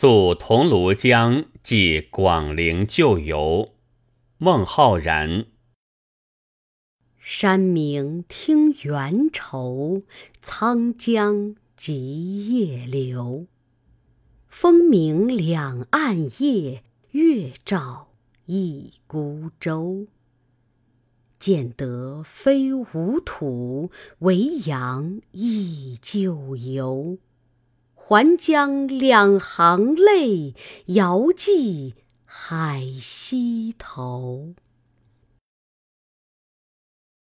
[0.00, 3.74] 宿桐庐江，寄广陵旧游。
[4.36, 5.46] 孟浩然。
[7.18, 10.04] 山明听猿愁，
[10.40, 13.48] 沧江急夜流。
[14.46, 18.12] 风鸣两岸夜，月照
[18.46, 20.06] 一孤舟。
[21.40, 23.90] 见得非吾土，
[24.20, 27.18] 维扬忆旧游。
[28.00, 30.54] 还将两行泪，
[30.86, 31.94] 遥寄
[32.24, 34.54] 海西头。